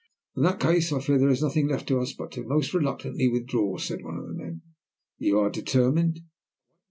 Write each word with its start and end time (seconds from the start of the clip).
"In 0.35 0.41
that 0.41 0.59
case 0.59 0.91
I 0.91 0.99
fear 0.99 1.19
there 1.19 1.29
is 1.29 1.43
nothing 1.43 1.67
left 1.67 1.87
to 1.89 1.99
us 1.99 2.11
but 2.13 2.31
to 2.31 2.43
most 2.43 2.73
reluctantly 2.73 3.27
withdraw," 3.27 3.77
said 3.77 4.01
one 4.03 4.17
of 4.17 4.25
the 4.25 4.33
men. 4.33 4.63
"You 5.19 5.37
are 5.37 5.51
determined?" 5.51 6.21